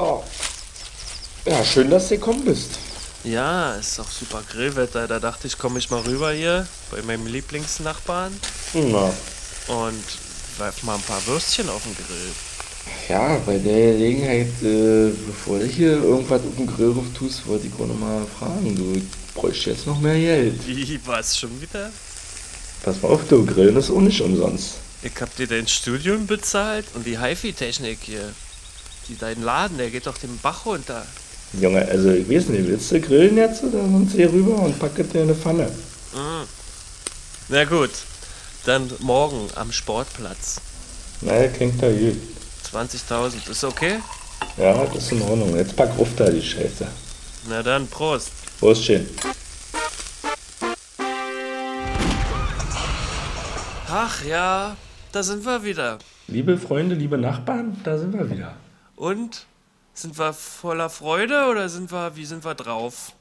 [0.00, 0.22] Oh.
[1.44, 2.70] Ja, schön, dass du gekommen bist.
[3.22, 5.06] Ja, ist doch super Grillwetter.
[5.06, 8.32] Da dachte ich, komme ich mal rüber hier bei meinem Lieblingsnachbarn
[8.72, 9.12] Na.
[9.68, 10.04] und
[10.56, 12.32] werf mal ein paar Würstchen auf den Grill.
[13.10, 17.66] Ja, bei der Gelegenheit, äh, bevor du hier irgendwas auf den Grill ruf tust, wollte
[17.66, 18.74] ich auch noch mal fragen.
[18.74, 20.66] Du ich bräuchte jetzt noch mehr Geld.
[20.66, 21.90] Wie, was schon wieder?
[22.82, 24.76] Pass mal auf, du Grillen ist auch nicht umsonst.
[25.02, 28.32] Ich hab dir dein Studium bezahlt und die HiFi-Technik hier.
[29.10, 31.04] Die, dein Laden, der geht doch den Bach runter.
[31.60, 35.02] Junge, also ich weiß nicht, willst du grillen jetzt oder sonst hier rüber und packe
[35.02, 35.68] dir eine Pfanne?
[37.48, 37.90] Na gut,
[38.66, 40.60] dann morgen am Sportplatz.
[41.22, 42.16] Na, klingt da gut.
[42.72, 43.98] 20.000, ist okay?
[44.56, 45.56] Ja, das ist in Ordnung.
[45.56, 46.86] Jetzt pack auf da die Scheiße.
[47.48, 48.30] Na dann, Prost.
[48.60, 49.08] Prost, schön.
[53.88, 54.76] Ach ja,
[55.10, 55.98] da sind wir wieder.
[56.28, 58.54] Liebe Freunde, liebe Nachbarn, da sind wir wieder.
[59.00, 59.46] Und?
[59.94, 63.14] Sind wir voller Freude oder sind wir, wie sind wir drauf?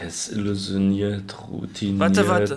[0.00, 2.00] Desillusioniert, routiniert.
[2.00, 2.56] Warte, warte.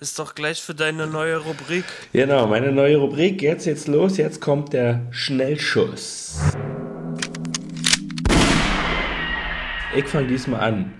[0.00, 1.84] Ist doch gleich für deine neue Rubrik.
[2.14, 3.42] Genau, meine neue Rubrik.
[3.42, 4.16] Jetzt, jetzt los.
[4.16, 6.38] Jetzt kommt der Schnellschuss.
[9.94, 10.94] Ich fange diesmal an.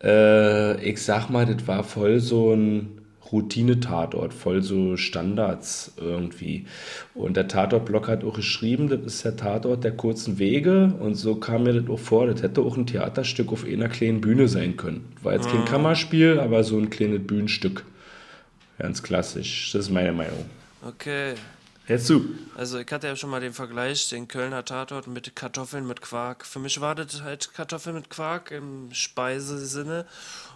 [0.00, 3.03] Äh, ich sag mal, das war voll so ein
[3.34, 6.66] Routine-Tatort, voll so Standards irgendwie.
[7.14, 10.94] Und der Tatortblock hat auch geschrieben, das ist der Tatort der kurzen Wege.
[11.00, 14.20] Und so kam mir das auch vor, das hätte auch ein Theaterstück auf einer kleinen
[14.20, 15.12] Bühne sein können.
[15.22, 17.84] War jetzt kein Kammerspiel, aber so ein kleines Bühnenstück.
[18.78, 19.72] Ganz klassisch.
[19.72, 20.44] Das ist meine Meinung.
[20.86, 21.34] Okay.
[21.86, 22.24] Jetzt du.
[22.56, 26.46] Also ich hatte ja schon mal den Vergleich, den Kölner Tatort mit Kartoffeln mit Quark.
[26.46, 30.06] Für mich war das halt Kartoffeln mit Quark im Speisesinne.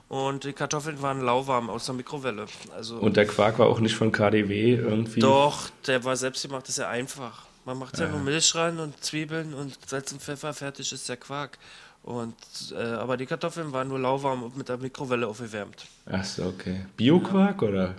[0.09, 2.47] Und die Kartoffeln waren lauwarm aus der Mikrowelle.
[2.75, 5.21] Also Und der Quark war auch nicht von KDW irgendwie.
[5.21, 7.45] doch, der war selbstgemacht, das ist ja einfach.
[7.67, 11.19] Man macht ja, nur Milch rein und Zwiebeln und Salz und Pfeffer, fertig ist der
[11.19, 11.59] Quark.
[12.03, 12.35] Und,
[12.73, 15.85] äh, aber die Kartoffeln waren nur lauwarm und mit der Mikrowelle aufgewärmt.
[16.07, 16.87] Achso, okay.
[16.97, 17.95] Bio-Quark oder?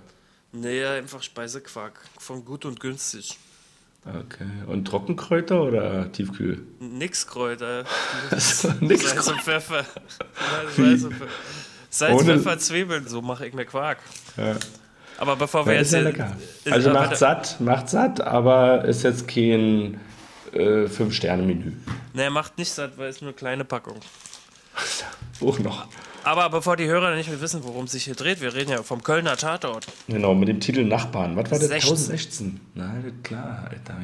[0.51, 1.99] Nee, einfach Speisequark.
[2.17, 3.37] Von gut und günstig.
[4.05, 4.47] Okay.
[4.67, 6.65] Und Trockenkräuter oder Tiefkühl?
[6.79, 7.83] Nix Kräuter.
[8.31, 9.85] Also, nix Salz und Pfeffer.
[10.75, 11.31] Salz, und Pfeffer.
[11.89, 13.99] Salz, Ohne- Pfeffer, Zwiebeln, so mache ich mir Quark.
[14.37, 14.55] Ja.
[15.17, 15.91] Aber bevor wir Ja, jetzt.
[15.91, 16.37] ja lecker.
[16.71, 19.99] Also macht satt, macht satt, aber ist jetzt kein
[20.53, 21.73] äh, Fünf-Sterne-Menü.
[22.13, 23.99] Nee, macht nicht satt, weil es nur eine kleine Packung.
[25.41, 25.87] Auch noch.
[26.29, 28.83] Aber bevor die Hörer nicht mehr wissen, worum es sich hier dreht, wir reden ja
[28.83, 29.87] vom Kölner Tatort.
[30.07, 31.35] Genau, mit dem Titel Nachbarn.
[31.35, 31.67] Was war das?
[31.69, 31.89] 16.
[31.89, 32.59] 1016.
[32.75, 33.95] Na, das ist klar, Alter.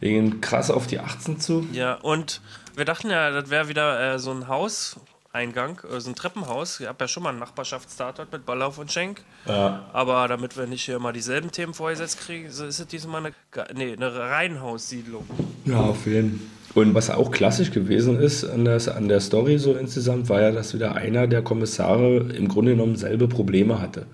[0.00, 1.66] Wir gehen- krass auf die 18 zu.
[1.72, 2.42] Ja, und
[2.76, 6.80] wir dachten ja, das wäre wieder äh, so ein Hauseingang, äh, so ein Treppenhaus.
[6.80, 9.22] Ich habe ja schon mal einen Nachbarschaftstatort mit Ballauf und Schenk.
[9.46, 9.86] Ja.
[9.94, 13.34] Aber damit wir nicht hier mal dieselben Themen vorgesetzt kriegen, so ist es diesmal eine,
[13.72, 15.24] nee, eine Reihenhaussiedlung.
[15.64, 16.48] Ja, auf jeden Fall.
[16.74, 20.50] Und was auch klassisch gewesen ist an der, an der Story so insgesamt, war ja,
[20.50, 24.06] dass wieder einer der Kommissare im Grunde genommen selbe Probleme hatte.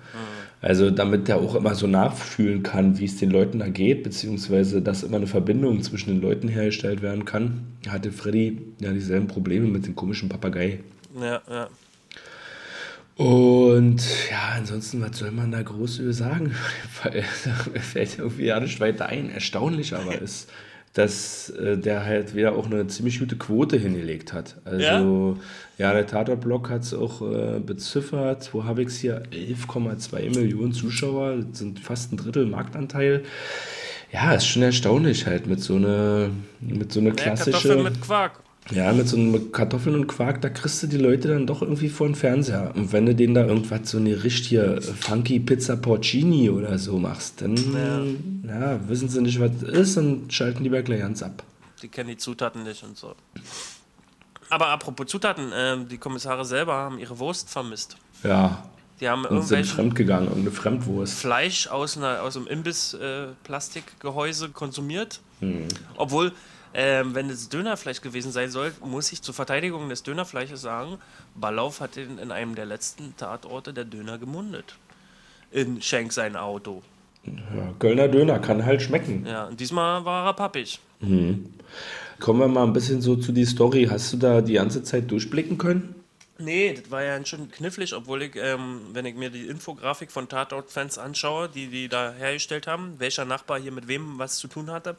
[0.61, 4.83] Also damit der auch immer so nachfühlen kann, wie es den Leuten da geht, beziehungsweise
[4.83, 9.67] dass immer eine Verbindung zwischen den Leuten hergestellt werden kann, hatte Freddy ja dieselben Probleme
[9.67, 10.81] mit dem komischen Papagei.
[11.19, 11.67] Ja, ja.
[13.15, 16.53] Und ja, ansonsten, was soll man da groß über sagen?
[17.03, 17.23] Weil
[17.73, 19.31] mir fällt irgendwie ja nicht weiter ein.
[19.31, 20.49] Erstaunlich aber ist,
[20.93, 24.57] dass äh, der halt wieder auch eine ziemlich gute Quote hingelegt hat.
[24.65, 25.37] Also,
[25.77, 28.53] ja, der Tatortblock hat es auch äh, beziffert.
[28.53, 29.23] Wo habe ich es hier?
[29.31, 33.23] 11,2 Millionen Zuschauer, das sind fast ein Drittel Marktanteil.
[34.11, 38.01] Ja, ist schon erstaunlich halt mit so einer mit so einer Ja, klassische Kartoffeln mit
[38.01, 38.43] Quark.
[38.69, 41.89] Ja, mit so einem Kartoffeln und Quark, da kriegst du die Leute dann doch irgendwie
[41.89, 42.71] vor den Fernseher.
[42.75, 47.41] Und wenn du denen da irgendwas so eine richtige funky Pizza Porcini oder so machst,
[47.41, 48.79] dann ja.
[48.87, 51.43] wissen sie nicht, was das ist und schalten lieber gleich ganz ab.
[51.81, 53.15] Die kennen die Zutaten nicht und so.
[54.49, 57.97] Aber apropos Zutaten, ähm, die Kommissare selber haben ihre Wurst vermisst.
[58.23, 58.63] Ja.
[58.99, 61.15] Die haben Und sind fremdgegangen, irgendeine Fremdwurst.
[61.15, 65.21] Fleisch aus, einer, aus einem Imbiss-Plastikgehäuse konsumiert.
[65.39, 65.67] Hm.
[65.97, 66.33] Obwohl,
[66.73, 70.97] ähm, wenn es Dönerfleisch gewesen sein soll, muss ich zur Verteidigung des Dönerfleisches sagen,
[71.35, 74.75] Ballauf hat in, in einem der letzten Tatorte der Döner gemundet.
[75.51, 76.81] In Schenk sein Auto.
[77.25, 79.25] Ja, Kölner Döner kann halt schmecken.
[79.25, 80.79] Ja, und diesmal war er pappig.
[82.19, 83.87] Kommen wir mal ein bisschen so zu die Story.
[83.89, 85.95] Hast du da die ganze Zeit durchblicken können?
[86.37, 90.27] Nee, das war ja schon knifflig, obwohl ich, ähm, wenn ich mir die Infografik von
[90.27, 94.71] Tatort-Fans anschaue, die die da hergestellt haben, welcher Nachbar hier mit wem was zu tun
[94.71, 94.95] hatte,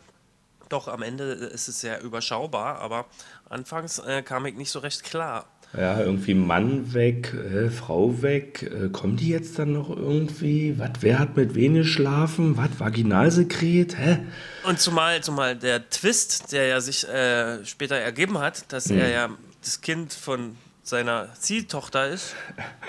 [0.72, 3.04] Doch, am Ende ist es sehr überschaubar, aber
[3.50, 5.44] anfangs äh, kam ich nicht so recht klar.
[5.76, 8.62] Ja, irgendwie Mann weg, äh, Frau weg.
[8.62, 10.78] Äh, kommen die jetzt dann noch irgendwie?
[10.78, 10.90] Was?
[11.00, 12.56] Wer hat mit wem geschlafen?
[12.56, 12.70] Was?
[12.78, 13.98] Vaginalsekret?
[13.98, 14.19] Hä?
[14.64, 18.98] Und zumal, zumal der Twist, der ja sich äh, später ergeben hat, dass Hm.
[18.98, 19.28] er ja
[19.62, 22.34] das Kind von seiner Ziehtochter ist,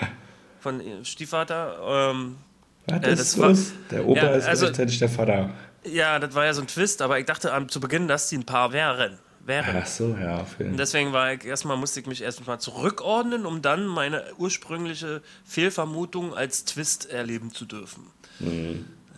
[0.60, 2.10] von ihrem Stiefvater.
[2.12, 2.36] Ähm,
[2.86, 3.72] Was Äh, ist das war- los?
[3.90, 5.50] Der Opa Ja, ist also- gleichzeitig der Vater.
[5.86, 8.38] Ja, das war ja so ein Twist, aber ich dachte am, zu Beginn, dass die
[8.38, 9.18] ein Paar wären.
[9.44, 9.76] wären.
[9.82, 10.44] Ach so, ja.
[10.44, 15.22] Für Und deswegen war ich erstmal musste ich mich erstmal zurückordnen, um dann meine ursprüngliche
[15.44, 18.02] Fehlvermutung als Twist erleben zu dürfen.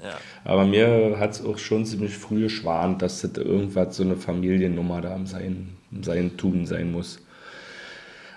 [0.02, 0.18] Ja.
[0.44, 5.00] Aber mir hat es auch schon ziemlich früh geschwant, dass das irgendwas so eine Familiennummer
[5.00, 7.20] da im Sein, im Sein tun sein muss.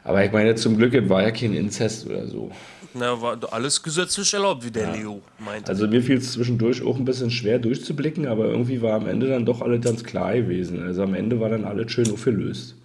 [0.03, 2.51] Aber ich meine, zum Glück war ja kein Inzest oder so.
[2.94, 5.69] Na, war alles gesetzlich erlaubt, wie der Leo meinte.
[5.69, 9.27] Also mir fiel es zwischendurch auch ein bisschen schwer durchzublicken, aber irgendwie war am Ende
[9.27, 10.81] dann doch alles ganz klar gewesen.
[10.81, 12.75] Also am Ende war dann alles schön aufgelöst.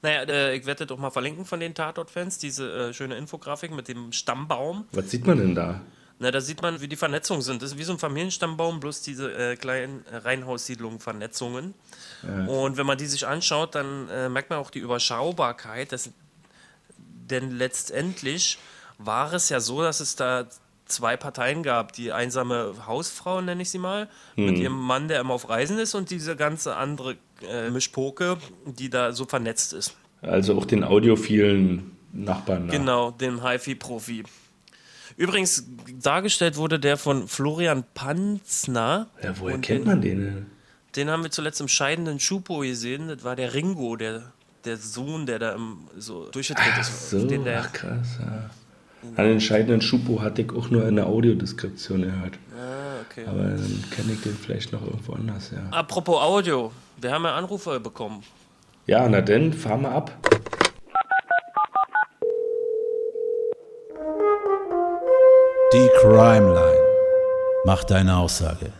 [0.00, 3.74] Naja, äh, ich werde das doch mal verlinken von den Tatort-Fans, diese äh, schöne Infografik
[3.74, 4.84] mit dem Stammbaum.
[4.92, 5.80] Was sieht man denn da?
[6.20, 7.62] Na, da sieht man, wie die Vernetzungen sind.
[7.62, 11.74] Das ist wie so ein Familienstammbaum, bloß diese äh, kleinen äh, Reihenhaussiedlungen, Vernetzungen.
[12.48, 15.92] Und wenn man die sich anschaut, dann äh, merkt man auch die Überschaubarkeit.
[15.92, 16.10] Dass,
[16.96, 18.58] denn letztendlich
[18.98, 20.46] war es ja so, dass es da
[20.86, 21.92] zwei Parteien gab.
[21.92, 25.94] Die einsame Hausfrau, nenne ich sie mal, mit ihrem Mann, der immer auf Reisen ist,
[25.94, 27.16] und diese ganze andere
[27.48, 29.96] äh, Mischpoke, die da so vernetzt ist.
[30.22, 32.76] Also auch den audiophilen Nachbarn da.
[32.76, 34.24] Genau, dem HiFi-Profi.
[35.16, 35.64] Übrigens,
[36.00, 39.08] dargestellt wurde der von Florian Panzner.
[39.22, 40.46] Ja, woher kennt den, man den denn?
[40.96, 43.08] Den haben wir zuletzt im scheidenden Schupo gesehen.
[43.08, 44.32] Das war der Ringo, der,
[44.64, 47.10] der Sohn, der da im, so durchgedreht Ach ist.
[47.10, 48.50] so, Den ach krass, ja.
[49.02, 52.34] An den entscheidenden Schupo hatte ich auch nur in der Audiodeskription gehört.
[52.56, 53.24] ah, okay.
[53.26, 55.60] Aber dann kenne ich den vielleicht noch irgendwo anders, ja.
[55.76, 58.22] Apropos Audio, wir haben ja Anrufe bekommen.
[58.86, 60.12] Ja, na denn, fahr mal ab.
[65.72, 66.84] Die Crime Line.
[67.64, 68.72] Mach deine Aussage.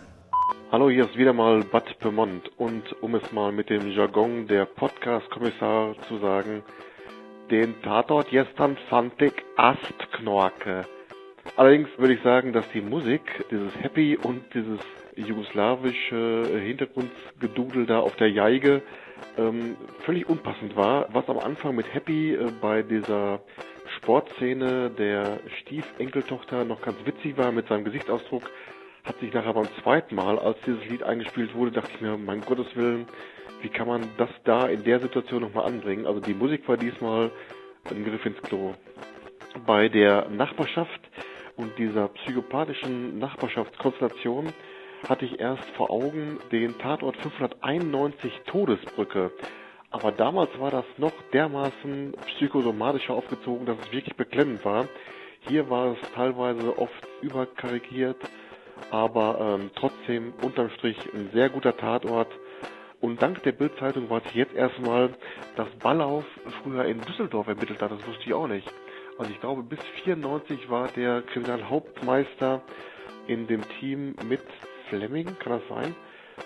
[0.73, 4.65] Hallo, hier ist wieder mal Bad Pyrmont und um es mal mit dem Jargon der
[4.65, 6.63] Podcast-Kommissar zu sagen,
[7.51, 10.85] den Tatort gestern fand ich Astknorke.
[11.57, 14.79] Allerdings würde ich sagen, dass die Musik, dieses Happy und dieses
[15.17, 18.83] jugoslawische Hintergrundgedudel da auf der Geige
[19.37, 21.09] ähm, völlig unpassend war.
[21.13, 23.41] Was am Anfang mit Happy äh, bei dieser
[23.97, 28.49] Sportszene der Stiefenkeltochter noch ganz witzig war mit seinem Gesichtsausdruck,
[29.09, 32.43] hat sich nachher beim zweiten Mal, als dieses Lied eingespielt wurde, dachte ich mir, mein
[32.43, 33.07] Gottes Willen,
[33.63, 36.07] wie kann man das da in der Situation nochmal anbringen?
[36.07, 37.31] Also die Musik war diesmal
[37.91, 38.75] ein Griff ins Klo.
[39.67, 41.01] Bei der Nachbarschaft
[41.57, 44.53] und dieser psychopathischen Nachbarschaftskonstellation
[45.09, 49.33] hatte ich erst vor Augen den Tatort 591 Todesbrücke.
[49.91, 54.87] Aber damals war das noch dermaßen psychosomatischer aufgezogen, dass es wirklich beklemmend war.
[55.49, 58.19] Hier war es teilweise oft überkarikiert,
[58.91, 62.29] aber ähm, trotzdem unterm Strich ein sehr guter Tatort.
[63.01, 65.15] Und dank der Bildzeitung weiß ich jetzt erstmal,
[65.57, 66.25] dass Ballauf
[66.63, 67.93] früher in Düsseldorf ermittelt hat.
[67.93, 68.69] Das wusste ich auch nicht.
[69.19, 72.63] Also ich glaube, bis 94 war der Kriminalhauptmeister
[73.27, 74.43] in dem Team mit
[74.89, 75.95] Fleming, kann das sein?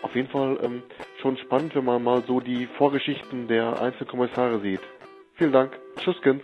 [0.02, 0.82] Auf jeden Fall ähm,
[1.20, 4.80] schon spannend, wenn man mal so die Vorgeschichten der einzelnen Kommissare sieht.
[5.34, 5.78] Vielen Dank.
[5.96, 6.42] Tschüsskens.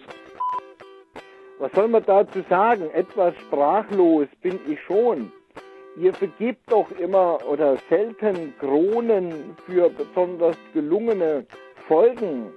[1.58, 2.90] Was soll man dazu sagen?
[2.90, 5.32] Etwas sprachlos bin ich schon.
[6.00, 11.44] Ihr vergebt doch immer oder selten Kronen für besonders gelungene
[11.88, 12.52] Folgen.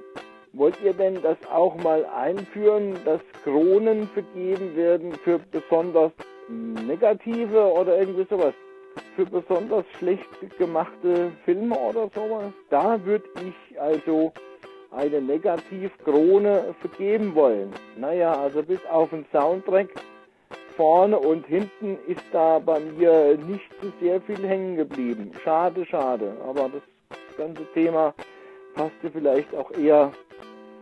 [0.53, 6.11] Wollt ihr denn das auch mal einführen, dass Kronen vergeben werden für besonders
[6.49, 8.53] negative oder irgendwie sowas?
[9.15, 10.29] Für besonders schlecht
[10.59, 12.53] gemachte Filme oder sowas?
[12.69, 14.33] Da würde ich also
[14.91, 17.73] eine Negativkrone vergeben wollen.
[17.97, 19.89] Naja, also bis auf den Soundtrack
[20.81, 25.29] vorne und hinten ist da bei mir nicht so sehr viel hängen geblieben.
[25.43, 26.35] Schade, schade.
[26.43, 26.81] Aber das
[27.37, 28.15] ganze Thema
[28.73, 30.11] passte vielleicht auch eher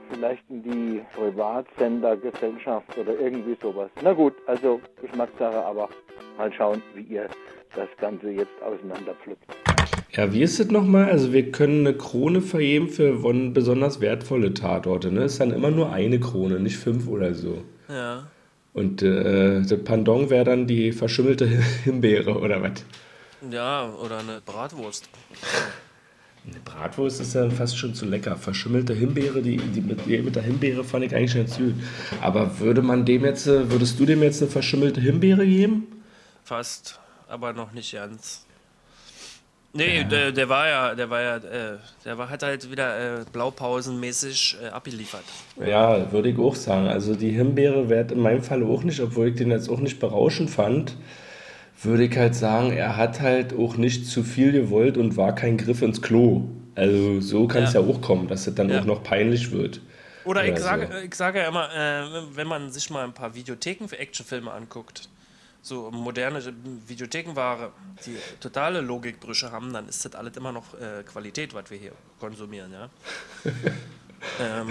[0.09, 3.89] vielleicht in die Privatsendergesellschaft oder irgendwie sowas.
[4.01, 5.89] Na gut, also Geschmackssache, aber
[6.37, 7.27] mal schauen, wie ihr
[7.75, 9.43] das Ganze jetzt auseinanderpflückt.
[10.11, 11.11] Ja, wie ist es nochmal?
[11.11, 13.17] Also wir können eine Krone vergeben für
[13.51, 15.11] besonders wertvolle Tatorte.
[15.11, 15.25] Ne?
[15.25, 17.57] Ist dann immer nur eine Krone, nicht fünf oder so.
[17.89, 18.27] Ja.
[18.73, 21.45] Und äh, der Pendant wäre dann die verschimmelte
[21.83, 22.83] Himbeere oder was?
[23.49, 25.09] Ja, oder eine Bratwurst.
[26.45, 28.35] Eine Bratwurst ist ja fast schon zu lecker.
[28.35, 31.73] Verschimmelte Himbeere, die, die, mit, die mit der Himbeere fand ich eigentlich ganz gut.
[32.21, 35.87] Aber würde man dem jetzt, äh, würdest du dem jetzt eine verschimmelte Himbeere geben?
[36.43, 38.45] Fast, aber noch nicht ganz.
[39.71, 43.25] Nee, Der, der war ja, der war ja, äh, der war, hat halt wieder äh,
[43.31, 45.23] Blaupausenmäßig äh, abgeliefert.
[45.63, 46.87] Ja, würde ich auch sagen.
[46.87, 49.99] Also die Himbeere wäre in meinem Fall auch nicht, obwohl ich den jetzt auch nicht
[49.99, 50.95] berauschend fand,
[51.83, 55.57] würde ich halt sagen, er hat halt auch nicht zu viel gewollt und war kein
[55.57, 56.45] Griff ins Klo.
[56.75, 57.81] Also so kann es ja.
[57.81, 57.87] Ja.
[57.87, 58.79] auch kommen, dass es dann Ja.
[58.81, 59.81] auch noch peinlich wird.
[60.25, 60.97] Oder ich Oder sage, so.
[61.05, 62.03] ich sage ja immer, äh,
[62.35, 65.09] wenn man sich mal ein paar Videotheken für Actionfilme anguckt,
[65.61, 66.41] so moderne
[66.87, 67.71] Videothekenware,
[68.05, 71.91] die totale Logikbrüche haben, dann ist das alles immer noch äh, Qualität, was wir hier
[72.19, 72.89] konsumieren, ja.
[74.39, 74.69] ähm,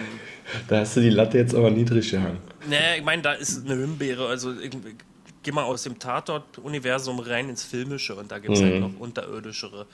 [0.66, 2.38] Da hast du die Latte jetzt aber niedrig gehangen.
[2.68, 4.96] naja, ich meine, da ist eine Himbeere, also ich, ich,
[5.42, 9.86] geh mal aus dem Tatort-Universum rein ins Filmische und da gibt es halt noch unterirdischere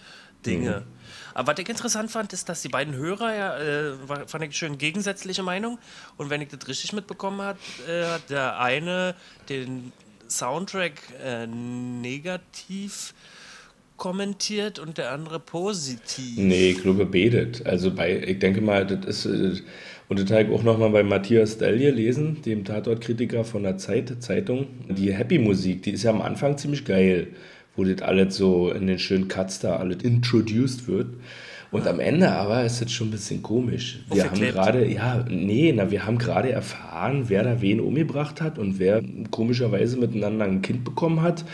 [0.47, 0.85] Dinge.
[1.33, 4.79] Aber was ich interessant fand, ist, dass die beiden Hörer ja, äh, fand ich schön
[4.79, 5.79] gegensätzliche Meinung.
[6.17, 7.59] Und wenn ich das richtig mitbekommen habe,
[7.89, 9.15] äh, hat der eine
[9.49, 9.93] den
[10.39, 10.93] Soundtrack
[11.25, 13.15] äh, negativ
[13.97, 16.37] kommentiert und der andere positiv.
[16.37, 17.65] Nee, ich glaube, betet.
[17.67, 19.63] Also bei, ich denke mal, das ist, äh,
[20.09, 24.23] und das habe ich auch nochmal bei Matthias Dell gelesen, dem Tatortkritiker von der Zeit,
[24.23, 24.67] Zeitung.
[24.89, 27.29] Die Happy-Musik, die ist ja am Anfang ziemlich geil,
[27.77, 31.09] wo das alles so in den schönen Cuts da alles introduced wird.
[31.75, 33.99] Und am Ende aber ist das schon ein bisschen komisch.
[34.09, 38.61] Wir haben gerade, ja, nee, na, wir haben gerade erfahren, wer da wen umgebracht hat
[38.61, 39.03] und wer
[39.33, 41.45] komischerweise miteinander ein Kind bekommen hat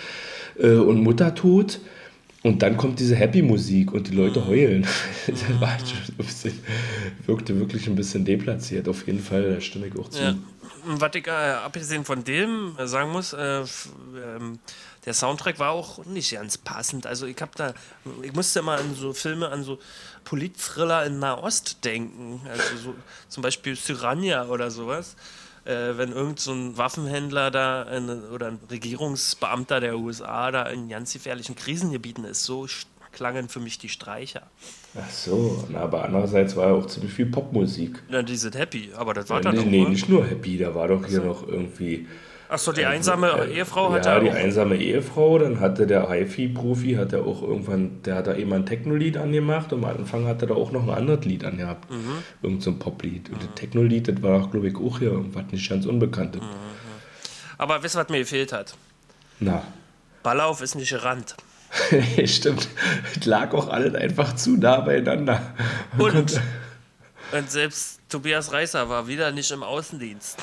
[0.59, 1.81] äh, und Mutter tot.
[2.43, 4.87] Und dann kommt diese Happy-Musik und die Leute heulen.
[5.27, 6.53] das ein bisschen,
[7.25, 8.89] wirkte wirklich ein bisschen deplatziert.
[8.89, 10.23] Auf jeden Fall, da stimme ich auch zu.
[10.23, 10.35] Ja.
[10.85, 14.59] Was ich äh, abgesehen von dem äh, sagen muss, äh, ähm,
[15.05, 17.07] der Soundtrack war auch nicht ganz passend.
[17.07, 17.75] Also ich habe da,
[18.23, 19.79] ich musste immer an so Filme, an so
[20.25, 22.41] Politthriller in Nahost denken.
[22.49, 22.95] Also so,
[23.29, 25.17] zum Beispiel Cyrania oder sowas.
[25.65, 30.89] Äh, wenn irgend so ein Waffenhändler da in, oder ein Regierungsbeamter der USA da in
[30.89, 32.67] ganz gefährlichen Krisengebieten ist, so
[33.13, 34.43] klangen für mich die Streicher.
[34.99, 38.03] Ach so, na, aber andererseits war ja auch ziemlich viel Popmusik.
[38.09, 39.91] Ja, die sind happy, aber das war Nee, dann nee, oder?
[39.91, 42.07] nicht nur Happy, da war doch hier noch irgendwie.
[42.51, 46.11] Achso, die einsame äh, Ehefrau hat ja, ja die auch einsame Ehefrau, dann hatte der
[46.11, 50.27] HiFi-Profi, hat er auch irgendwann, der hat da eben ein Techno-Lied angemacht und am Anfang
[50.27, 51.89] hat er da auch noch ein anderes Lied angehabt.
[51.89, 52.25] Mhm.
[52.43, 53.31] Irgend so ein Poplied.
[53.31, 56.43] Und das Techno-Lied, das war doch, glaube ich, auch hier irgendwas nicht ganz Unbekanntes.
[56.43, 56.47] Mhm.
[57.57, 58.75] Aber wisst ihr, was mir gefehlt hat?
[59.39, 59.63] Na,
[60.25, 61.37] Ballauf ist nicht gerannt.
[62.25, 62.69] stimmt.
[63.17, 65.55] Es lag auch alles einfach zu nah beieinander.
[65.99, 66.41] Und,
[67.33, 70.37] und selbst Tobias Reißer war wieder nicht im Außendienst.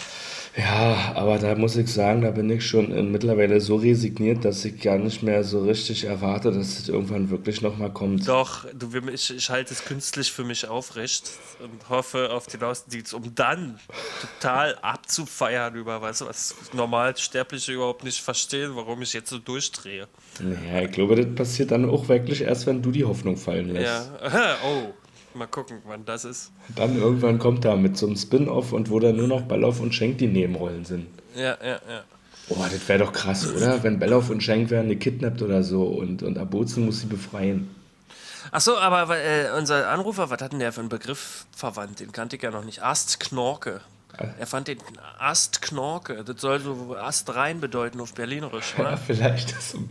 [0.57, 4.65] Ja, aber da muss ich sagen, da bin ich schon äh, mittlerweile so resigniert, dass
[4.65, 8.27] ich gar nicht mehr so richtig erwarte, dass es irgendwann wirklich nochmal kommt.
[8.27, 13.13] Doch, du, ich, ich halte es künstlich für mich aufrecht und hoffe auf den Außendienst,
[13.13, 13.79] um dann
[14.19, 20.07] total abzufeiern über was, was normal Sterbliche überhaupt nicht verstehen, warum ich jetzt so durchdrehe.
[20.39, 24.09] Naja, ich glaube, das passiert dann auch wirklich erst, wenn du die Hoffnung fallen lässt.
[24.23, 24.93] Ja, oh,
[25.37, 26.51] mal gucken, wann das ist.
[26.75, 29.93] Dann irgendwann kommt er mit so einem Spin-Off und wo dann nur noch Bellauf und
[29.93, 31.07] Schenk die Nebenrollen sind.
[31.35, 32.03] Ja, ja, ja.
[32.49, 33.83] Oh, das wäre doch krass, oder?
[33.83, 37.69] Wenn Bellauf und Schenk werden gekidnappt oder so und, und Abuzen muss sie befreien.
[38.51, 41.99] Ach so, aber äh, unser Anrufer, was hat denn der für einen Begriff verwandt?
[41.99, 42.81] Den kannte ich ja noch nicht.
[42.81, 43.81] Astknorke.
[44.39, 44.77] Er fand den
[45.19, 46.23] Astknorke.
[46.25, 48.97] Das soll so Astrein bedeuten auf Berlinerisch, Ja, oder?
[49.07, 49.89] vielleicht das im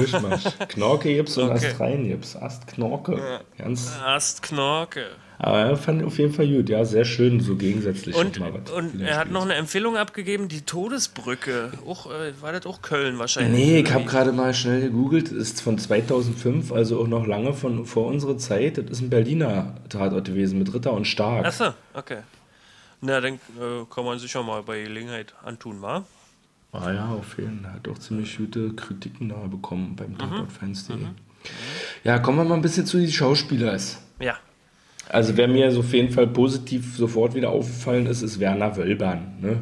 [0.00, 0.44] Mischmasch.
[0.68, 1.66] Knorke gibt's und Okay.
[1.68, 2.36] Astrein gibt's.
[2.36, 3.40] Ast Knorke.
[3.56, 5.06] Ganz, Astknorke.
[5.38, 6.68] aber er fand auf jeden Fall gut.
[6.68, 8.14] Ja, sehr schön, so gegensätzlich.
[8.16, 11.70] Und, noch mal was und er hat noch eine Empfehlung abgegeben, die Todesbrücke.
[11.86, 13.52] Auch, äh, war das auch Köln wahrscheinlich?
[13.66, 15.26] Nee, ich oder habe gerade mal schnell gegoogelt.
[15.30, 18.78] Das ist von 2005, also auch noch lange von vor unserer Zeit.
[18.78, 21.46] Das ist ein Berliner Tatort gewesen mit Ritter und Stark.
[21.46, 22.18] Achso, okay.
[23.00, 26.04] Na, dann äh, kann man sich ja mal bei Gelegenheit antun, wa?
[26.72, 27.72] Ah ja, auf jeden Fall.
[27.74, 30.18] Hat auch ziemlich gute Kritiken da bekommen beim Mhm.
[30.18, 30.96] Tatortfans.de.
[32.04, 33.98] Ja, kommen wir mal ein bisschen zu den Schauspielers.
[34.20, 34.36] Ja.
[35.08, 39.36] Also wer mir so auf jeden Fall positiv sofort wieder aufgefallen ist, ist Werner Wölbern,
[39.40, 39.60] ne?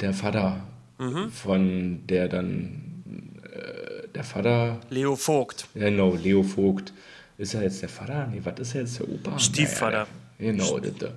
[0.00, 0.60] Der Vater
[0.98, 1.30] Mhm.
[1.30, 5.66] von der dann äh, der Vater, Leo Vogt.
[5.74, 6.92] genau, Leo Vogt.
[7.38, 8.26] Ist er jetzt der Vater?
[8.26, 9.38] Nee, was ist er jetzt der Opa?
[9.38, 10.06] Stiefvater.
[10.38, 11.08] Naja, genau, das, da.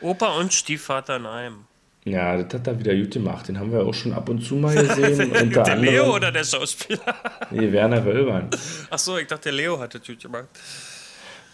[0.00, 1.64] Opa und Stiefvater in einem.
[2.04, 3.48] Ja, das hat er wieder gut gemacht.
[3.48, 5.30] Den haben wir auch schon ab und zu mal gesehen.
[5.30, 7.00] unter der anderem, Leo oder der Schauspieler?
[7.50, 8.50] Nee, Werner Wölbern.
[8.90, 10.48] Achso, ich dachte, der Leo hatte das gemacht.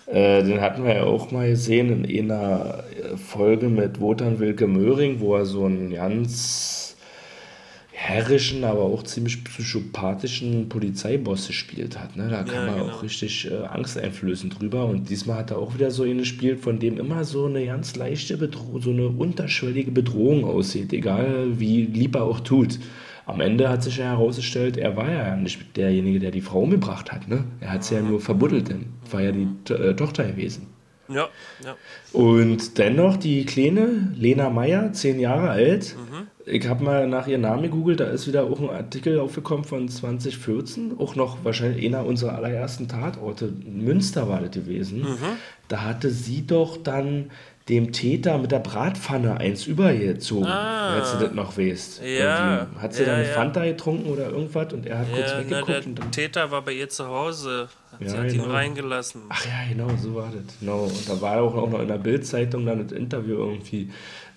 [0.06, 2.84] Äh, den hatten wir ja auch mal gesehen in einer
[3.16, 6.83] Folge mit Wotan Wilke Möhring, wo er so einen ganz
[8.06, 12.16] herrischen, aber auch ziemlich psychopathischen Polizeiboss gespielt hat.
[12.16, 12.28] Ne?
[12.28, 12.88] Da kam er genau.
[12.88, 14.84] auch richtig äh, angsteinflößend drüber.
[14.84, 17.96] Und diesmal hat er auch wieder so einen gespielt, von dem immer so eine ganz
[17.96, 22.78] leichte Bedrohung, so eine unterschwellige Bedrohung aussieht, egal wie lieb er auch tut.
[23.26, 27.10] am Ende hat sich ja herausgestellt, er war ja nicht derjenige, der die Frau umgebracht
[27.10, 27.28] hat.
[27.28, 27.44] Ne?
[27.60, 30.66] Er hat sie ja nur verbuddelt, denn war ja die T- äh, Tochter gewesen.
[31.08, 31.28] Ja,
[31.62, 31.76] ja.
[32.12, 35.96] Und dennoch die Kleine, Lena Meyer, zehn Jahre alt.
[36.46, 39.88] Ich habe mal nach ihrem Namen gegoogelt, da ist wieder auch ein Artikel aufgekommen von
[39.88, 43.50] 2014, auch noch wahrscheinlich einer unserer allerersten Tatorte.
[43.64, 45.06] Münster war das gewesen.
[45.68, 47.30] Da hatte sie doch dann
[47.68, 52.02] dem Täter mit der Bratpfanne eins übergezogen, falls du das noch weißt.
[52.02, 52.06] Ah.
[52.06, 52.58] Ja.
[52.58, 52.80] Irgendwie.
[52.80, 53.34] Hat sie Ja, dann eine ja.
[53.34, 56.50] Fanta getrunken oder irgendwas und er hat kurz ja na, weggeguckt der und dann Täter
[56.50, 57.68] war bei ihr zu Hause.
[58.00, 58.52] Sie Ja, hat ihn genau.
[58.52, 59.22] reingelassen.
[59.30, 60.58] Ach ja, genau, so war das.
[60.60, 60.82] Genau.
[60.84, 63.88] Und da war auch noch in der Bildzeitung dann das Interview irgendwie,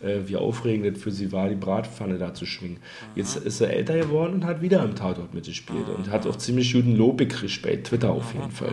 [0.02, 2.78] äh, wie aufregend das für sie war, die Bratpfanne da zu schwingen.
[3.16, 6.72] Jetzt ist er älter geworden und hat wieder im Tatort mitgespielt und hat auch ziemlich
[6.72, 8.72] guten Lob gekriegt bei Twitter auf jeden Fall.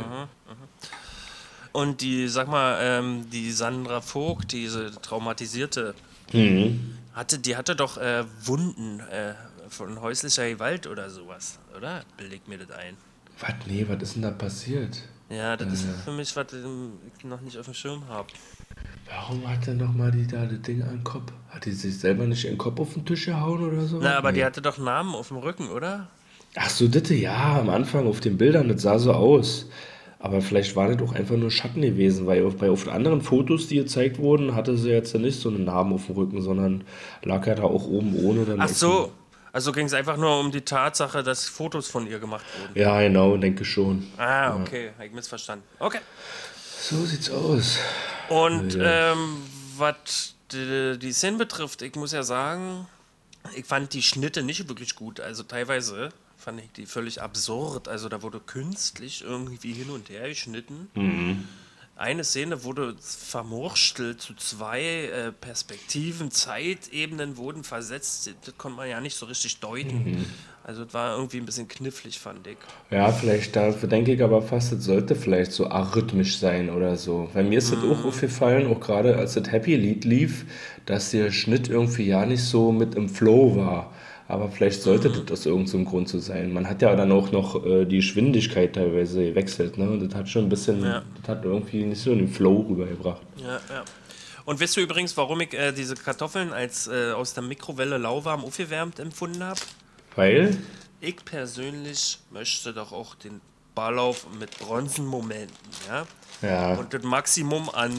[1.74, 5.94] Und die, sag mal, ähm, die Sandra Vogt, diese traumatisierte,
[6.32, 6.96] Mhm.
[7.12, 9.34] hatte, die hatte doch äh, Wunden äh,
[9.68, 12.02] von häuslicher Gewalt oder sowas, oder?
[12.16, 12.96] Beleg mir das ein.
[13.40, 13.54] Was?
[13.66, 15.02] Nee, was ist denn da passiert?
[15.28, 18.28] Ja, das ist für mich, was ähm, ich noch nicht auf dem Schirm habe.
[19.08, 21.32] Warum hat er nochmal die da das Ding an den Kopf?
[21.50, 23.98] Hat die sich selber nicht ihren Kopf auf den Tisch gehauen oder so?
[24.00, 24.38] Na, aber Nee.
[24.38, 26.08] die hatte doch Namen auf dem Rücken, oder?
[26.56, 29.66] Ach so, ditte, ja, am Anfang auf den Bildern, das sah so aus.
[30.24, 33.76] Aber vielleicht war das auch einfach nur Schatten gewesen, weil bei den anderen Fotos, die
[33.76, 36.82] gezeigt wurden, hatte sie jetzt ja nicht so einen Namen auf dem Rücken, sondern
[37.24, 38.46] lag ja da auch oben ohne.
[38.46, 39.12] Dann Ach so.
[39.52, 42.72] Also ging es einfach nur um die Tatsache, dass Fotos von ihr gemacht wurden.
[42.80, 44.06] Ja, genau, denke schon.
[44.16, 45.68] Ah, okay, hab ich missverstanden.
[45.78, 46.00] Okay.
[46.80, 47.78] So sieht's aus.
[48.30, 49.12] Und Ja.
[49.12, 49.36] ähm,
[49.76, 52.86] was die, die Szene betrifft, ich muss ja sagen,
[53.56, 55.20] ich fand die Schnitte nicht wirklich gut.
[55.20, 56.08] Also teilweise
[56.44, 57.88] fand ich die völlig absurd.
[57.88, 60.88] Also da wurde künstlich irgendwie hin und her geschnitten.
[61.96, 68.34] Eine Szene wurde vermurstelt zu zwei äh, Perspektiven, Zeitebenen wurden versetzt.
[68.44, 70.26] Das konnte man ja nicht so richtig deuten.
[70.64, 72.56] Also das war irgendwie ein bisschen knifflig, fand ich.
[72.90, 77.28] Ja, vielleicht, dafür denke ich aber fast, es sollte vielleicht so arrhythmisch sein oder so.
[77.32, 80.46] Weil mir ist das auch aufgefallen, auch gerade als das Happy-Lied lief,
[80.86, 83.92] dass der Schnitt irgendwie ja nicht so mit im Flow war.
[84.26, 86.52] Aber vielleicht sollte das aus irgendeinem Grund so sein.
[86.52, 89.90] Man hat ja dann auch noch äh, die Geschwindigkeit teilweise gewechselt, ne?
[89.90, 91.02] Und das hat schon ein bisschen, Ja.
[91.20, 93.20] das hat irgendwie nicht so den Flow rübergebracht.
[93.36, 93.84] Ja, ja.
[94.46, 98.44] Und wisst ihr übrigens, warum ich äh, diese Kartoffeln als äh, aus der Mikrowelle lauwarm
[98.44, 99.60] aufgewärmt empfunden habe?
[100.16, 100.56] Weil,
[101.00, 103.40] Ich persönlich möchte doch auch den
[103.74, 105.56] Ballauf mit Bronzenmomenten,
[105.88, 106.06] ja?
[106.40, 107.92] ja, Und das Maximum an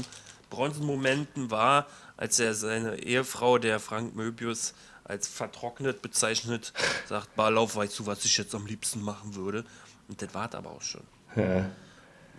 [0.49, 1.85] Bronzenmomenten war,
[2.17, 4.73] als er seine Ehefrau, der Frank Möbius,
[5.05, 6.73] als vertrocknet bezeichnet,
[7.07, 9.63] sagt, Ballauf, weißt du, was ich jetzt am liebsten machen würde?
[10.09, 11.01] Und das war aber auch schon.
[11.35, 11.69] ja.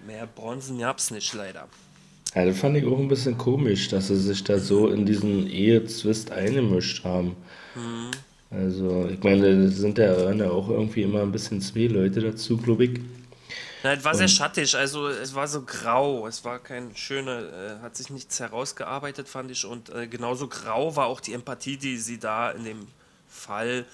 [0.07, 1.69] Mehr Bronzen gab's nicht, leider.
[2.35, 5.49] Ja, das fand ich auch ein bisschen komisch, dass sie sich da so in diesen
[5.49, 7.35] Ehezwist eingemischt haben.
[8.51, 10.13] Also, ich meine, es sind ja
[10.51, 13.01] auch irgendwie immer ein bisschen zwei Leute dazu, glaube ich.
[13.87, 17.83] Na, es war sehr schattig, also es war so grau, es war kein schöner, äh,
[17.83, 19.65] hat sich nichts herausgearbeitet, fand ich.
[19.65, 22.89] Und äh, genauso grau war auch die Empathie, die sie da in dem
[23.29, 23.85] Fall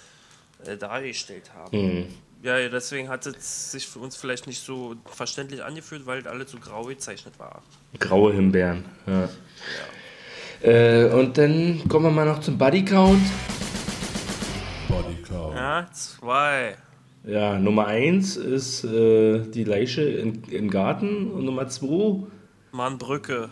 [0.64, 2.06] äh, dargestellt haben.
[2.42, 6.46] Ja, ja, deswegen hat es sich für uns vielleicht nicht so verständlich angefühlt, weil alle
[6.46, 7.60] zu grau gezeichnet war.
[7.98, 9.28] Graue Himbeeren, ja.
[10.62, 13.26] Äh, und dann kommen wir mal noch zum Bodycount.
[14.88, 15.54] Bodycount.
[15.54, 16.78] Ja, zwei.
[17.24, 22.24] Ja, Nummer eins ist äh, die Leiche in, im Garten und Nummer zwei
[22.72, 23.48] Mannbrücke.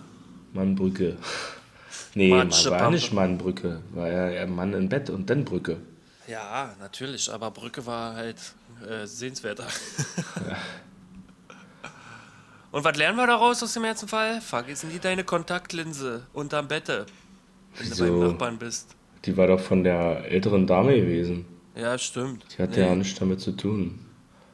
[0.52, 1.16] Mannbrücke.
[2.14, 2.90] Nee, man war Matschepampe.
[2.94, 5.76] nicht Mannbrücke, war ja Mann im Bett und dann Brücke.
[6.26, 8.36] Ja, natürlich, aber Brücke war halt
[8.88, 9.66] äh, sehenswerter.
[12.72, 14.40] Und was lernen wir daraus aus dem ersten Fall?
[14.40, 17.06] Vergiss nie deine Kontaktlinse unterm Bette,
[17.76, 18.04] wenn Wieso?
[18.04, 18.94] du beim Nachbarn bist.
[19.24, 21.46] Die war doch von der älteren Dame gewesen.
[21.80, 22.44] Ja, stimmt.
[22.56, 23.98] Die hatte ja nichts damit zu tun.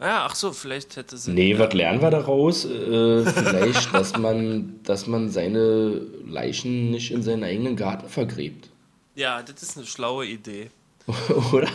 [0.01, 1.33] Ja, ach so, vielleicht hätte sie.
[1.33, 2.67] Nee, was lernen wir daraus?
[2.67, 8.69] Äh, vielleicht, dass man, dass man seine Leichen nicht in seinen eigenen Garten vergräbt.
[9.15, 10.71] Ja, das ist eine schlaue Idee.
[11.53, 11.69] Oder?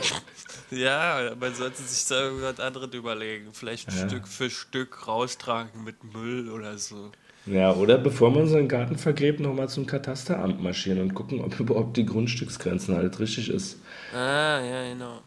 [0.70, 3.48] Ja, man sollte sich da irgendwas anderes überlegen.
[3.54, 4.08] Vielleicht Ja.
[4.08, 7.12] Stück für Stück raustragen mit Müll oder so.
[7.46, 11.98] Ja, oder bevor man seinen Garten vergräbt, nochmal zum Katasteramt marschieren und gucken, ob überhaupt
[11.98, 13.80] die Grundstücksgrenzen halt richtig ist.
[14.14, 15.22] Ah, ja, genau.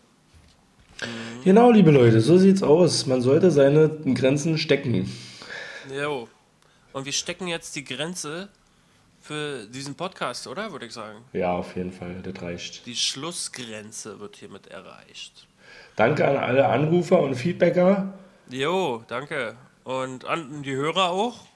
[1.44, 3.06] Genau, liebe Leute, so sieht's aus.
[3.06, 5.10] Man sollte seine Grenzen stecken.
[5.94, 6.28] Jo.
[6.92, 8.48] Und wir stecken jetzt die Grenze
[9.20, 10.72] für diesen Podcast, oder?
[10.72, 11.18] Würde ich sagen.
[11.32, 12.86] Ja, auf jeden Fall, das reicht.
[12.86, 15.46] Die Schlussgrenze wird hiermit erreicht.
[15.96, 18.12] Danke an alle Anrufer und Feedbacker.
[18.50, 19.56] Jo, danke.
[19.84, 21.46] Und an die Hörer auch.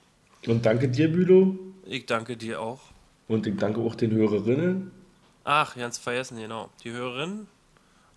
[0.47, 1.57] Und danke dir, Bülow.
[1.85, 2.81] Ich danke dir auch.
[3.29, 4.91] Und ich danke auch den Hörerinnen.
[5.45, 6.71] Ach, ganz vergessen, genau.
[6.85, 7.47] Die Hörerinnen.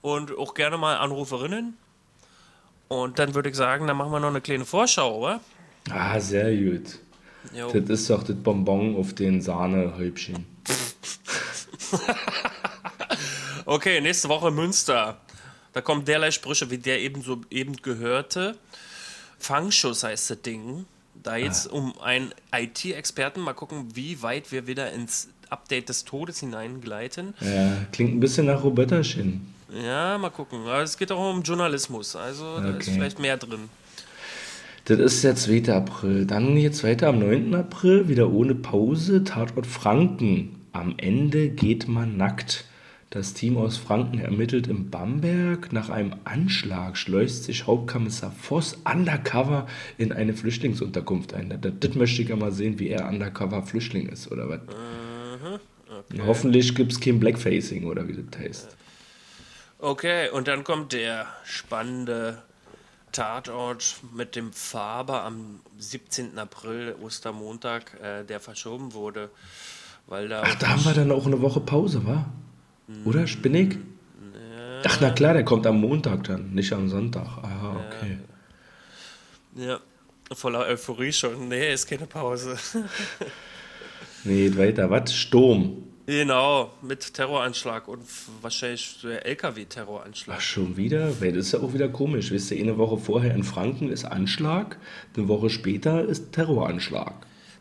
[0.02, 1.78] Und auch gerne mal Anruferinnen.
[2.88, 5.40] Und dann würde ich sagen, dann machen wir noch eine kleine Vorschau, oder?
[5.90, 7.00] Ah, sehr gut.
[7.54, 7.72] Jo.
[7.72, 10.46] Das ist doch das Bonbon auf den Sahnehäubchen.
[13.66, 15.18] Okay, nächste Woche Münster.
[15.74, 18.58] Da kommen derlei Sprüche, wie der eben so eben gehörte.
[19.40, 20.86] Fangschuss heißt das Ding.
[21.24, 26.40] Da jetzt um einen IT-Experten mal gucken, wie weit wir wieder ins Update des Todes
[26.40, 27.34] hineingleiten.
[27.40, 29.51] Ja, klingt ein bisschen nach Robertaschen.
[29.74, 30.60] Ja, mal gucken.
[30.62, 32.92] Aber es geht auch um Journalismus, also da ist Okay.
[32.96, 33.70] vielleicht mehr drin.
[34.86, 35.72] Das ist der 2.
[35.74, 36.26] April.
[36.26, 37.54] Dann geht's weiter am 9.
[37.56, 39.24] April, wieder ohne Pause.
[39.24, 40.56] Tatort Franken.
[40.74, 42.66] Am Ende geht man nackt.
[43.12, 45.72] Das Team aus Franken ermittelt in Bamberg.
[45.74, 51.56] Nach einem Anschlag schleust sich Hauptkommissar Voss undercover in eine Flüchtlingsunterkunft ein.
[51.62, 54.62] Das, das möchte ich ja mal sehen, wie er undercover Flüchtling ist, oder was?
[56.26, 58.78] Hoffentlich gibt es kein Blackfacing, oder wie das heißt.
[59.82, 62.44] Okay, und dann kommt der spannende
[63.12, 66.38] Tatort mit dem Faber am 17.
[66.38, 69.32] April, Ostermontag, äh, der verschoben wurde.
[70.06, 72.28] Weil da Ach, da haben wir dann auch eine Woche Pause, wa?
[73.06, 73.26] Oder?
[73.26, 73.80] Spinnig?
[74.86, 77.26] Ach, na klar, der kommt am Montag dann, nicht am Sonntag.
[77.42, 78.20] Ah, okay.
[79.56, 79.80] Ja,
[80.32, 81.48] voller Euphorie schon.
[81.48, 82.56] Nee, ist keine Pause.
[84.24, 84.88] Nee, weiter.
[84.92, 85.16] Was?
[85.16, 85.91] Sturm.
[86.18, 88.04] Genau, mit Terroranschlag und
[88.42, 90.38] wahrscheinlich LKW-Terroranschlag.
[90.38, 91.20] Ach, schon wieder?
[91.22, 92.32] Weil das ist ja auch wieder komisch.
[92.32, 94.78] Wisst ihr, eine Woche vorher in Franken ist Anschlag,
[95.16, 97.14] eine Woche später ist Terroranschlag.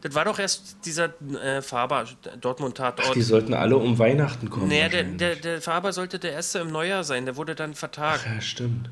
[0.02, 2.06] Das war doch erst dieser äh, Faber,
[2.40, 3.08] Dortmund-Tatort.
[3.10, 4.68] Ach, die sollten alle um Weihnachten kommen.
[4.68, 8.24] Nee, der, der, der Faber sollte der erste im Neujahr sein, der wurde dann vertagt.
[8.24, 8.90] Ja, stimmt.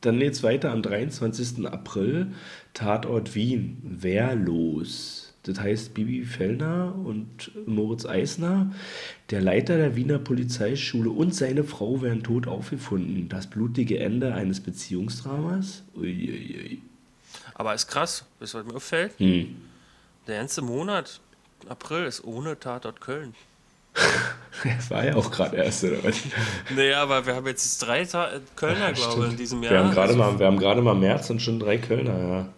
[0.00, 1.66] Dann geht's weiter am 23.
[1.66, 2.32] April.
[2.74, 3.80] Tatort Wien.
[3.82, 5.33] Wehrlos.
[5.44, 8.72] Das heißt, Bibi Fellner und Moritz Eisner,
[9.30, 13.28] der Leiter der Wiener Polizeischule und seine Frau werden tot aufgefunden.
[13.28, 15.82] Das blutige Ende eines Beziehungsdramas?
[15.94, 16.80] Uiuiui.
[17.54, 19.12] Aber ist krass, bis was mir auffällt.
[19.18, 19.56] Hm.
[20.26, 21.20] Der ganze Monat,
[21.68, 23.34] April, ist ohne Tatort Köln.
[24.64, 26.16] Das war ja auch gerade erst, oder was?
[26.74, 29.72] Nee, aber wir haben jetzt drei Ta Kölner, glaube ich, in diesem Jahr.
[29.72, 32.48] Wir haben gerade also, mal, wir haben gerade mal März und schon drei Kölner, ja.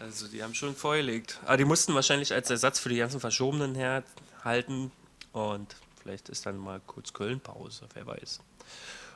[0.00, 1.38] Also die haben schon vorgelegt.
[1.44, 4.90] Aber die mussten wahrscheinlich als Ersatz für die ganzen Verschobenen herhalten.
[5.32, 8.40] Und vielleicht ist dann mal kurz Köln-Pause, wer weiß.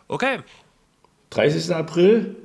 [0.08, 0.40] Okay,
[1.30, 1.74] 30.
[1.74, 2.36] April?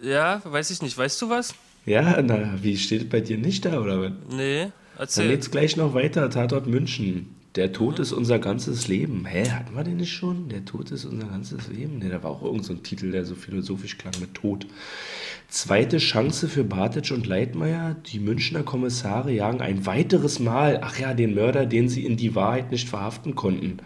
[0.00, 0.96] ja, weiß ich nicht.
[0.98, 1.54] Weißt du was?
[1.86, 4.12] Ja, na, wie steht es bei dir nicht da, oder was?
[4.30, 5.28] Nee, Dann erzähl.
[5.28, 6.28] geht's gleich noch weiter.
[6.30, 7.33] Tatort München.
[7.56, 9.26] Der Tod ist unser ganzes Leben.
[9.26, 10.48] Hä, hatten wir den nicht schon?
[10.48, 11.98] Der Tod ist unser ganzes Leben.
[11.98, 14.66] Ne, da war auch irgendein so ein Titel, der so philosophisch klang mit Tod.
[15.48, 17.94] Zweite Chance für Bartic und Leitmeier.
[18.06, 22.34] Die Münchner Kommissare jagen ein weiteres Mal, ach ja, den Mörder, den sie in die
[22.34, 23.78] Wahrheit nicht verhaften konnten.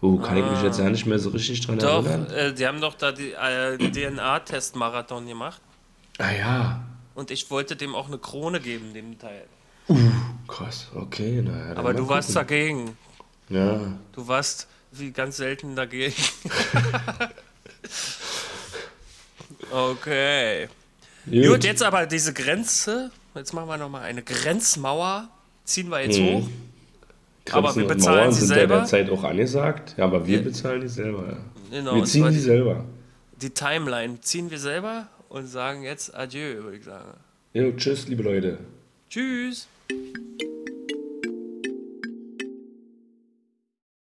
[0.00, 2.30] Oh, kann ich mich jetzt ja nicht mehr so richtig dran Doch, erinnern?
[2.30, 5.60] äh, die haben doch da die äh, DNA-Test-Marathon gemacht.
[6.18, 6.84] Ah ja,
[7.16, 9.42] Und ich wollte dem auch eine Krone geben, dem Teil.
[10.46, 11.42] krass, okay.
[11.44, 12.46] Na, ja, Aber du warst gucken.
[12.46, 12.96] dagegen.
[13.48, 16.12] Ja, Du warst wie ganz selten dagegen.
[19.70, 20.68] okay.
[21.26, 21.64] Gut.
[21.64, 23.10] jetzt aber diese Grenze.
[23.34, 25.28] Jetzt machen wir nochmal eine Grenzmauer.
[25.64, 26.48] Ziehen wir jetzt hoch.
[27.50, 28.74] aber wir Grenzen bezahlen Mauern sie sind selber.
[28.74, 29.94] ja derzeit auch angesagt.
[29.98, 30.42] Ja, aber wir Ja.
[30.44, 31.36] bezahlen die selber.
[31.70, 32.84] Genau, wir ziehen die- selber.
[33.40, 37.12] Die Timeline ziehen wir selber und sagen jetzt Adieu, würde ich sagen.
[37.52, 38.58] Jo, tschüss, liebe Leute.
[39.10, 39.68] Tschüss.